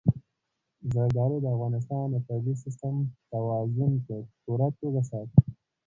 زردالو 0.93 1.37
د 1.41 1.45
افغانستان 1.55 2.05
د 2.09 2.15
طبعي 2.27 2.53
سیسټم 2.63 2.95
توازن 3.31 3.91
په 4.05 4.15
پوره 4.43 4.67
توګه 4.79 5.01
ساتي. 5.09 5.39